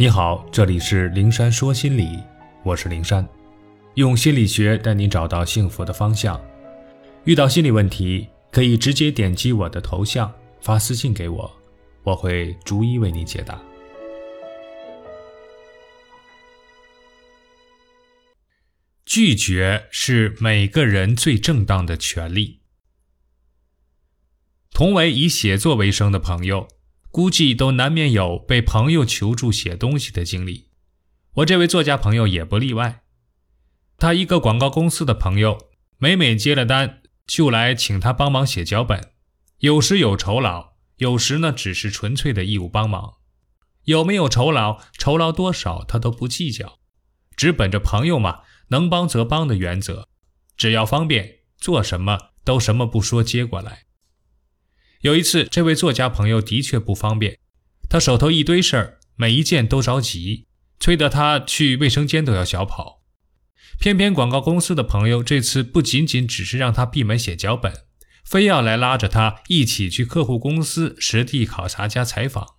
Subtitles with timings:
[0.00, 2.22] 你好，这里是灵山说心理，
[2.62, 3.28] 我是灵山，
[3.94, 6.40] 用心理学带你找到幸福的方向。
[7.24, 11.52] 遇到心理问题，可以直接点击我的头像发私信给我，
[12.04, 13.60] 我会逐一为你解答。
[19.04, 22.60] 拒绝是每个人最正当的权利。
[24.70, 26.68] 同为以写作为生的朋友。
[27.10, 30.68] 估计都难免有被朋友求助写东西的经历，
[31.36, 33.02] 我这位作家朋友也不例外。
[33.96, 35.58] 他一个广告公司的朋友，
[35.96, 39.12] 每每接了单就来请他帮忙写脚本，
[39.58, 43.14] 有时有酬劳，有时呢只是纯粹的义务帮忙。
[43.84, 46.78] 有没有酬劳，酬劳多少他都不计较，
[47.34, 50.08] 只本着朋友嘛，能帮则帮的原则，
[50.56, 53.86] 只要方便，做什么都什么不说接过来。
[55.02, 57.38] 有一次，这位作家朋友的确不方便，
[57.88, 60.46] 他手头一堆事儿，每一件都着急，
[60.80, 63.02] 催得他去卫生间都要小跑。
[63.78, 67.72] 偏偏广告公司的朋友这次不仅仅只是让他闭门写脚本，
[68.24, 72.56] 非要来拉着他一起去客户公司实地考察加采访。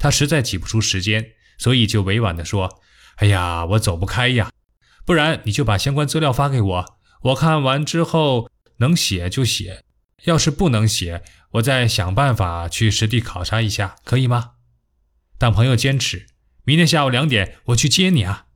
[0.00, 2.80] 他实在挤不出时间，所以就委婉地说
[3.18, 4.50] ：“哎呀，我走不开呀，
[5.06, 6.84] 不然你就把相关资料发给我，
[7.22, 9.84] 我看完之后能写就写。”
[10.24, 14.52] 要是不能写，我再想办法去实地考察一下，可以吗？
[15.38, 16.26] 但朋友坚持，
[16.64, 18.46] 明天下午两点我去接你啊。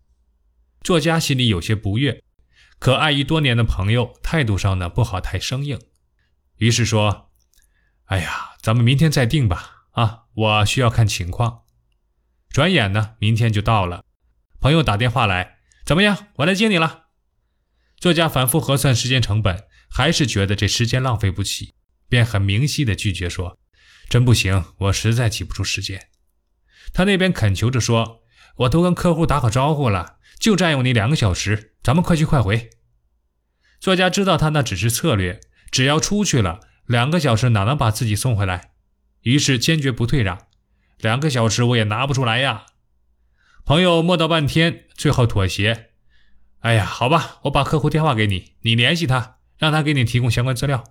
[0.83, 2.25] 作家心里有些不悦，
[2.79, 5.81] 可碍于多年的朋友，态度上呢不好太生硬，
[6.57, 7.31] 于是说
[8.07, 9.87] ：“哎呀，咱们明天再定吧。
[9.93, 11.63] 啊，我需要看情况。”
[12.51, 14.05] 转眼呢，明天就到了。
[14.61, 16.27] 朋友打电话来：“怎么样？
[16.37, 17.05] 我来接你了。”
[17.97, 19.65] 作家反复核算时间成本。
[19.95, 21.75] 还是觉得这时间浪费不起，
[22.09, 23.59] 便很明晰的拒绝说
[24.09, 26.09] ：“真不行，我实在挤不出时间。”
[26.95, 28.23] 他那边恳求着说
[28.57, 32.71] ：“我都跟客户打好招呼了，就占用你两个小时，咱们快去快回。”
[33.81, 38.73] 作家知道他那只是策略，只要出去了，两个小时哪能把自己送回来？
[39.23, 40.47] 于是坚决不退让
[40.99, 42.65] ：“两个小时我也拿不出来呀。”
[43.67, 45.91] 朋友磨叨半天，最后妥协
[46.61, 50.83] ：“哎呀，好吧，我把客户电话给你，你联系他。”让他给你提供相关资料。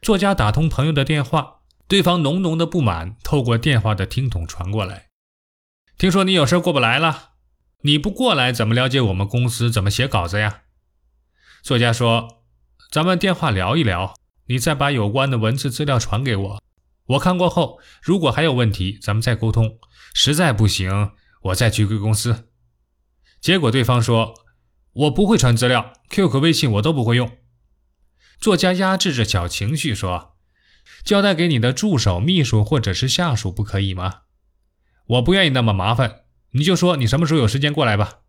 [0.00, 5.08] 作家打通朋友的电话，对方浓浓的不满透过电话的听筒传过来
[5.98, 7.32] ：“听说你有事过不来了，
[7.82, 10.62] 你不过来怎么了解我们公司怎么写稿子呀？”
[11.62, 12.44] 作家说
[12.90, 14.14] ：“咱们电话聊一聊，
[14.46, 16.62] 你再把有关的文字资料传给我，
[17.08, 19.78] 我看过后，如果还有问题，咱们再沟通。
[20.14, 21.10] 实在不行，
[21.42, 22.48] 我再去贵公司。”
[23.38, 24.32] 结果对方说
[24.94, 27.30] ：“我不会传资料，QQ、微信我都不会用。”
[28.40, 30.36] 作家压制着小情绪说
[31.04, 34.22] ：“交代给你的助手、秘书或者是下属不可以吗？
[35.06, 36.20] 我不愿意那么麻烦，
[36.52, 38.20] 你就说你什么时候有时间过来吧。”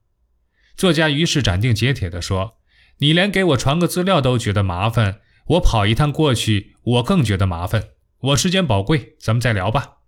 [0.75, 2.57] 作家于是斩钉截铁地说
[2.99, 7.91] ：“你连给我传个资料都觉得麻烦，我跑一趟过去，我更觉得麻烦。
[8.19, 9.99] 我时间宝贵，咱们再聊吧。”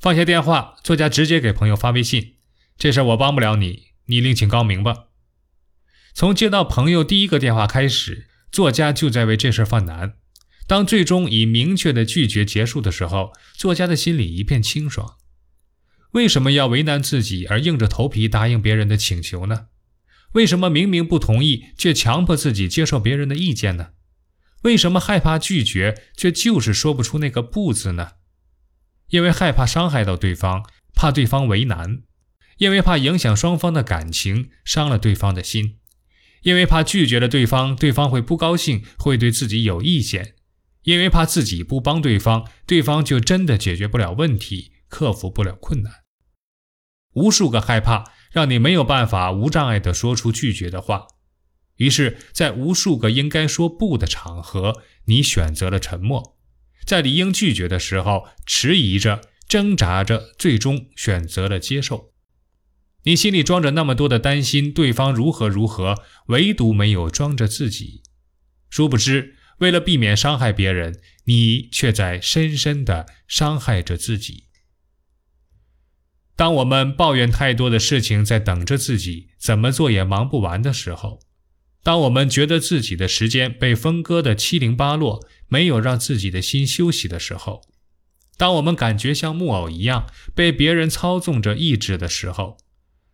[0.00, 2.36] 放下电话，作家直接给朋友发微信
[2.78, 5.04] ：“这事我帮不了你，你另请高明吧。”
[6.14, 8.28] 从接到朋友第一个电话开始。
[8.52, 10.14] 作家就在为这事犯难。
[10.68, 15.16] 当最终以明确的拒绝结束的时候，作家的心里一片清爽。
[16.12, 19.68] 为什么要为难自己而硬着头皮答应别人的请求呢？
[20.32, 23.88] 为什么明明不同意却强迫自己接受别人的意见呢？
[24.62, 28.12] 为什么害怕拒绝却就是说不出那个不字呢？
[29.08, 30.64] 因为害怕伤害到对方，
[30.94, 32.02] 怕对方为难，
[32.58, 35.78] 因为怕影响双方的感情，伤了对方的心。
[36.42, 40.34] 因为怕拒绝了对方，对方会不高兴，会对自己有意见；
[40.82, 45.92] 因为怕自己不帮对方，对方就真的解决不了问题，克服不了困难。
[47.14, 51.06] 无数个害怕让你没有办法无障碍地说出拒绝的话，
[51.76, 56.36] 于是，在无数个应该说不的场合，你选择了沉默；
[56.86, 62.11] 在理应拒绝的时候，迟疑着、挣扎着，最终选择了接受。
[63.04, 68.02] 你心里装着那么多的担心，对方如何如何，唯独没有装着自己。
[68.70, 74.44] 殊不知，为了避免伤害别人，你却在深深的伤害着自己。
[76.34, 81.18] 当我们抱怨太多的事情在等着自己，怎么做也忙不完的时候；
[81.82, 87.60] 当我们觉得自己的时间被分割的七零八落，没有让自己的心休息的时候；
[88.36, 92.56] 当我们感觉像木偶一样被别人操纵着意志的时候，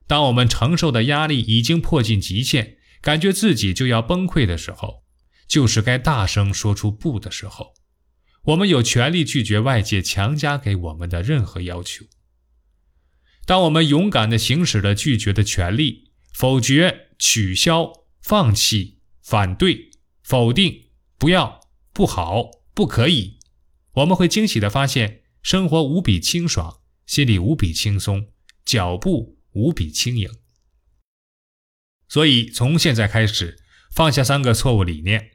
[0.08, 5.04] 当我们承受的压力已经迫近极限，感觉自己就要崩溃的时候，
[5.46, 7.74] 就是该大声说出不的时候。
[8.44, 12.06] 我们有权利拒绝外界强加给我们的任何要求。
[13.44, 19.90] 当我们勇敢地行使了拒绝的权利，否决、取消、放弃、反对、
[20.22, 21.60] 否定、不要、
[21.92, 23.38] 不好、不可以，
[23.92, 28.28] 我们会惊喜地发现，生活无比清爽，心里无比轻松，
[28.64, 30.30] 脚步无比轻盈。
[32.08, 33.58] 所以，从现在开始，
[33.90, 35.32] 放下三个错误理念：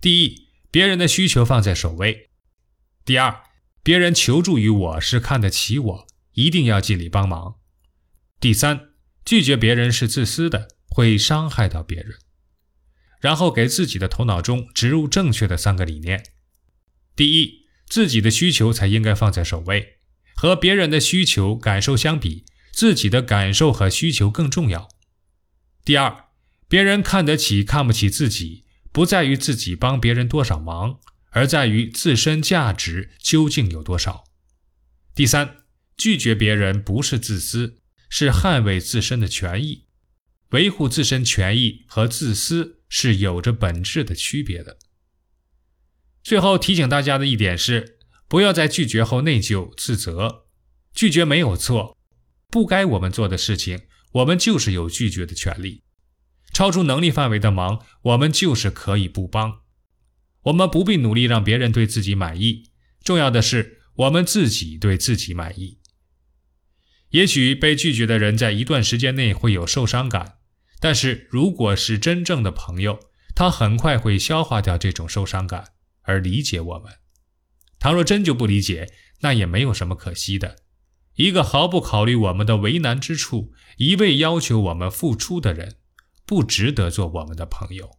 [0.00, 2.30] 第一，别人的需求放在首位；
[3.04, 3.42] 第二，
[3.82, 7.60] 别人求助于我是看得起我，一定要尽力帮忙；
[8.38, 8.90] 第三，
[9.24, 12.18] 拒绝别人是自私的，会伤害到别人。
[13.20, 16.24] 然后给自己的头脑中植入正确的三个理念：
[17.16, 19.98] 第一，自己的需求才应该放在首位，
[20.34, 22.44] 和别人的需求感受相比，
[22.74, 24.88] 自己的感受和需求更重要。
[25.84, 26.24] 第二，
[26.66, 30.98] 别人看得起看不起自己，不在于自己帮别人多少忙，
[31.30, 34.24] 而在于自身价值究竟有多少。
[35.14, 35.58] 第三，
[35.96, 37.76] 拒绝别人不是自私，
[38.08, 39.84] 是捍卫自身的权益。
[40.50, 44.78] 维护自身权益和自私是有着本质的区别的。
[46.24, 50.46] 最后提醒大家的一点是，不要在拒绝后内疚自责，
[50.92, 51.96] 拒绝没有错，
[52.54, 53.80] 不该我们做的事情。
[54.12, 55.82] 我们就是有拒绝的权利，
[56.52, 59.62] 超出能力范围的忙，我们就是可以不帮。
[60.42, 62.70] 我们不必努力让别人对自己满意，
[63.02, 65.80] 重要的是我们自己对自己满意。
[67.08, 70.36] 也许被拒绝的人在一段时间内会有受伤感，
[70.78, 73.00] 但是如果是真正的朋友，
[73.34, 75.72] 他很快会消化掉这种受伤感，
[76.02, 76.92] 而理解我们。
[77.80, 78.92] 倘若真就不理解，
[79.22, 80.58] 那也没有什么可惜的。
[81.16, 85.76] 一个毫不考虑我们的为难之处，一味要求我们付出的人，
[86.26, 87.98] 不值得做我们的朋友。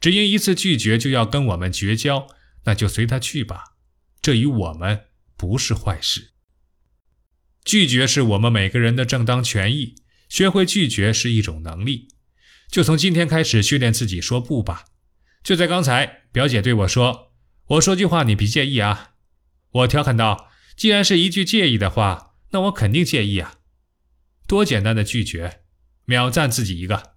[0.00, 2.26] 只因一次拒绝就要跟我们绝交，
[2.64, 3.76] 那就随他去吧。
[4.20, 5.06] 这与我们
[5.36, 6.32] 不是坏事。
[7.64, 9.94] 拒绝是我们每个人的正当权益，
[10.28, 12.08] 学会拒绝是一种能力。
[12.68, 14.86] 就从今天开始训练自己说不吧。
[15.44, 17.32] 就在刚才，表姐对我说
[17.68, 19.12] ：“我说句话，你别介意啊。”
[19.70, 20.50] 我调侃道。
[20.76, 23.54] 既然是一句介意的话，那我肯定介意啊！
[24.46, 25.62] 多简单的拒绝，
[26.04, 27.15] 秒赞自己一个。